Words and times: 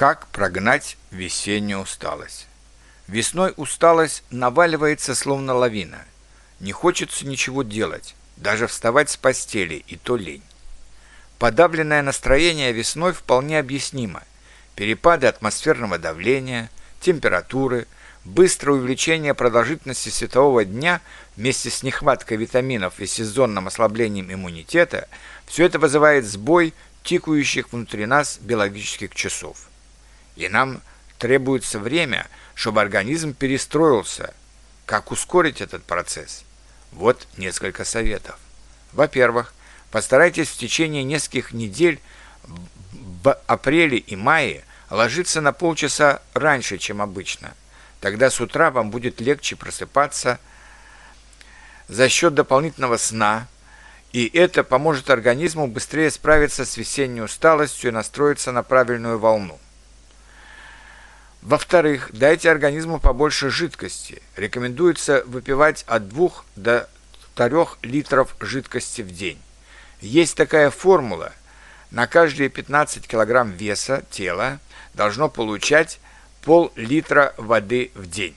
Как 0.00 0.28
прогнать 0.28 0.96
весеннюю 1.10 1.82
усталость? 1.82 2.46
Весной 3.06 3.52
усталость 3.58 4.22
наваливается 4.30 5.14
словно 5.14 5.52
лавина. 5.52 6.06
Не 6.58 6.72
хочется 6.72 7.26
ничего 7.26 7.62
делать, 7.62 8.14
даже 8.38 8.66
вставать 8.66 9.10
с 9.10 9.18
постели, 9.18 9.84
и 9.86 9.96
то 9.96 10.16
лень. 10.16 10.42
Подавленное 11.38 12.00
настроение 12.00 12.72
весной 12.72 13.12
вполне 13.12 13.58
объяснимо. 13.58 14.22
Перепады 14.74 15.26
атмосферного 15.26 15.98
давления, 15.98 16.70
температуры, 17.02 17.86
быстрое 18.24 18.78
увеличение 18.78 19.34
продолжительности 19.34 20.08
светового 20.08 20.64
дня 20.64 21.02
вместе 21.36 21.68
с 21.68 21.82
нехваткой 21.82 22.38
витаминов 22.38 23.00
и 23.00 23.06
сезонным 23.06 23.66
ослаблением 23.66 24.32
иммунитета– 24.32 25.08
все 25.44 25.66
это 25.66 25.78
вызывает 25.78 26.24
сбой 26.24 26.72
тикающих 27.02 27.70
внутри 27.70 28.06
нас 28.06 28.38
биологических 28.40 29.14
часов. 29.14 29.69
И 30.36 30.48
нам 30.48 30.80
требуется 31.18 31.78
время, 31.78 32.26
чтобы 32.54 32.80
организм 32.80 33.34
перестроился. 33.34 34.34
Как 34.86 35.10
ускорить 35.12 35.60
этот 35.60 35.84
процесс? 35.84 36.44
Вот 36.92 37.26
несколько 37.36 37.84
советов. 37.84 38.38
Во-первых, 38.92 39.54
постарайтесь 39.90 40.48
в 40.48 40.56
течение 40.56 41.04
нескольких 41.04 41.52
недель 41.52 42.00
в 43.22 43.32
апреле 43.46 43.98
и 43.98 44.16
мае 44.16 44.64
ложиться 44.88 45.40
на 45.40 45.52
полчаса 45.52 46.22
раньше, 46.34 46.78
чем 46.78 47.00
обычно. 47.00 47.54
Тогда 48.00 48.30
с 48.30 48.40
утра 48.40 48.70
вам 48.70 48.90
будет 48.90 49.20
легче 49.20 49.56
просыпаться 49.56 50.40
за 51.88 52.08
счет 52.08 52.34
дополнительного 52.34 52.96
сна, 52.96 53.46
и 54.12 54.26
это 54.26 54.64
поможет 54.64 55.10
организму 55.10 55.66
быстрее 55.66 56.10
справиться 56.10 56.64
с 56.64 56.76
весенней 56.76 57.22
усталостью 57.22 57.90
и 57.90 57.94
настроиться 57.94 58.52
на 58.52 58.62
правильную 58.62 59.18
волну. 59.18 59.58
Во-вторых, 61.42 62.10
дайте 62.12 62.50
организму 62.50 63.00
побольше 63.00 63.48
жидкости. 63.48 64.20
Рекомендуется 64.36 65.22
выпивать 65.26 65.84
от 65.86 66.08
2 66.08 66.30
до 66.56 66.88
3 67.34 67.50
литров 67.82 68.36
жидкости 68.40 69.00
в 69.00 69.10
день. 69.10 69.40
Есть 70.00 70.36
такая 70.36 70.70
формула. 70.70 71.32
На 71.90 72.06
каждые 72.06 72.50
15 72.50 73.08
килограмм 73.08 73.52
веса 73.52 74.04
тела 74.10 74.58
должно 74.92 75.30
получать 75.30 75.98
пол-литра 76.42 77.34
воды 77.38 77.90
в 77.94 78.08
день. 78.08 78.36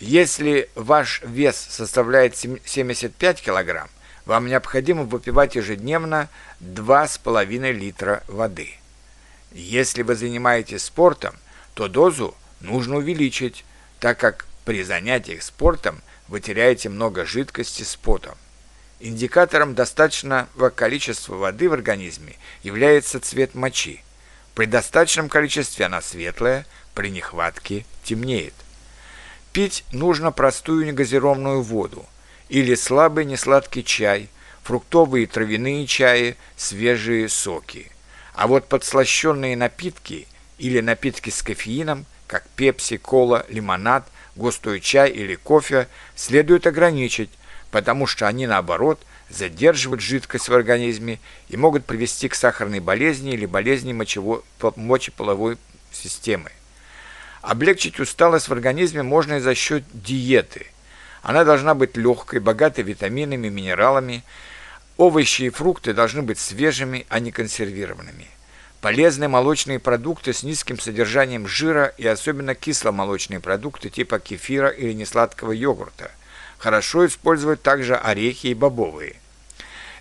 Если 0.00 0.68
ваш 0.74 1.22
вес 1.22 1.56
составляет 1.56 2.36
75 2.36 3.40
килограмм, 3.40 3.88
вам 4.26 4.46
необходимо 4.46 5.04
выпивать 5.04 5.56
ежедневно 5.56 6.28
2,5 6.60 7.72
литра 7.72 8.22
воды. 8.28 8.74
Если 9.54 10.02
вы 10.02 10.14
занимаетесь 10.14 10.84
спортом, 10.84 11.36
то 11.74 11.88
дозу 11.88 12.34
нужно 12.60 12.96
увеличить, 12.96 13.64
так 14.00 14.18
как 14.18 14.46
при 14.64 14.82
занятиях 14.82 15.42
спортом 15.42 16.02
вы 16.28 16.40
теряете 16.40 16.88
много 16.88 17.26
жидкости 17.26 17.82
с 17.82 17.96
потом. 17.96 18.34
Индикатором 19.00 19.74
достаточного 19.74 20.70
количества 20.70 21.34
воды 21.34 21.68
в 21.68 21.72
организме 21.72 22.36
является 22.62 23.20
цвет 23.20 23.54
мочи. 23.54 24.02
При 24.54 24.66
достаточном 24.66 25.28
количестве 25.28 25.86
она 25.86 26.00
светлая, 26.00 26.66
при 26.94 27.10
нехватке 27.10 27.84
темнеет. 28.04 28.54
Пить 29.52 29.84
нужно 29.92 30.32
простую 30.32 30.86
негазированную 30.86 31.62
воду 31.62 32.06
или 32.48 32.74
слабый 32.74 33.24
несладкий 33.24 33.82
чай, 33.82 34.28
фруктовые 34.62 35.24
и 35.24 35.26
травяные 35.26 35.86
чаи, 35.86 36.36
свежие 36.56 37.28
соки. 37.28 37.91
А 38.34 38.46
вот 38.46 38.68
подслащенные 38.68 39.56
напитки 39.56 40.26
или 40.58 40.80
напитки 40.80 41.30
с 41.30 41.42
кофеином, 41.42 42.06
как 42.26 42.46
пепси, 42.56 42.96
кола, 42.96 43.44
лимонад, 43.48 44.06
густой 44.36 44.80
чай 44.80 45.10
или 45.10 45.34
кофе, 45.34 45.88
следует 46.16 46.66
ограничить, 46.66 47.30
потому 47.70 48.06
что 48.06 48.26
они, 48.26 48.46
наоборот, 48.46 49.00
задерживают 49.28 50.00
жидкость 50.00 50.48
в 50.48 50.54
организме 50.54 51.20
и 51.48 51.56
могут 51.56 51.84
привести 51.84 52.28
к 52.28 52.34
сахарной 52.34 52.80
болезни 52.80 53.32
или 53.32 53.46
болезни 53.46 53.92
мочево- 53.92 54.42
мочеполовой 54.76 55.58
системы. 55.90 56.52
Облегчить 57.42 57.98
усталость 57.98 58.48
в 58.48 58.52
организме 58.52 59.02
можно 59.02 59.34
и 59.34 59.40
за 59.40 59.54
счет 59.54 59.84
диеты. 59.92 60.66
Она 61.22 61.44
должна 61.44 61.74
быть 61.74 61.96
легкой, 61.96 62.40
богатой 62.40 62.84
витаминами, 62.84 63.48
минералами, 63.48 64.22
Овощи 65.02 65.42
и 65.42 65.50
фрукты 65.50 65.94
должны 65.94 66.22
быть 66.22 66.38
свежими, 66.38 67.06
а 67.08 67.18
не 67.18 67.32
консервированными. 67.32 68.28
Полезные 68.80 69.26
молочные 69.26 69.80
продукты 69.80 70.32
с 70.32 70.44
низким 70.44 70.78
содержанием 70.78 71.48
жира 71.48 71.92
и 71.98 72.06
особенно 72.06 72.54
кисломолочные 72.54 73.40
продукты 73.40 73.90
типа 73.90 74.20
кефира 74.20 74.68
или 74.68 74.92
несладкого 74.92 75.50
йогурта. 75.50 76.12
Хорошо 76.56 77.04
использовать 77.04 77.62
также 77.62 77.96
орехи 77.96 78.46
и 78.46 78.54
бобовые. 78.54 79.16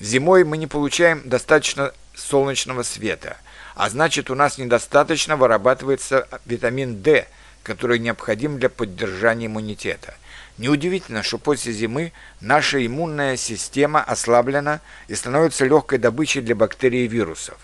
Зимой 0.00 0.42
мы 0.42 0.58
не 0.58 0.66
получаем 0.66 1.22
достаточно 1.24 1.92
солнечного 2.16 2.82
света, 2.82 3.36
а 3.76 3.90
значит 3.90 4.30
у 4.30 4.34
нас 4.34 4.58
недостаточно 4.58 5.36
вырабатывается 5.36 6.26
витамин 6.44 7.02
D, 7.02 7.28
который 7.62 7.98
необходим 7.98 8.58
для 8.58 8.68
поддержания 8.68 9.46
иммунитета– 9.46 10.14
Неудивительно, 10.58 11.22
что 11.22 11.38
после 11.38 11.72
зимы 11.72 12.12
наша 12.40 12.84
иммунная 12.84 13.36
система 13.36 14.02
ослаблена 14.02 14.80
и 15.06 15.14
становится 15.14 15.64
легкой 15.64 15.98
добычей 16.00 16.40
для 16.40 16.56
бактерий 16.56 17.04
и 17.04 17.08
вирусов. 17.08 17.56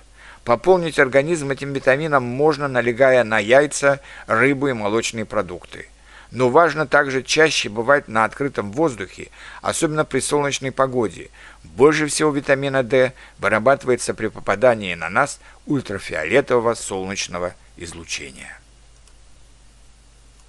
Пополнить 0.44 1.00
организм 1.00 1.50
этим 1.50 1.72
витамином 1.72 2.22
можно, 2.22 2.68
налегая 2.68 3.24
на 3.24 3.40
яйца, 3.40 4.00
рыбу 4.28 4.68
и 4.68 4.72
молочные 4.74 5.24
продукты. 5.24 5.88
Но 6.30 6.50
важно 6.50 6.86
также 6.86 7.22
чаще 7.22 7.68
бывать 7.68 8.06
на 8.06 8.24
открытом 8.24 8.70
воздухе, 8.70 9.30
особенно 9.60 10.04
при 10.04 10.20
солнечной 10.20 10.70
погоде. 10.70 11.30
Больше 11.64 12.06
всего 12.06 12.30
витамина 12.30 12.82
D 12.84 13.12
вырабатывается 13.38 14.14
при 14.14 14.28
попадании 14.28 14.94
на 14.94 15.08
нас 15.10 15.40
ультрафиолетового 15.66 16.74
солнечного 16.74 17.54
излучения. 17.76 18.58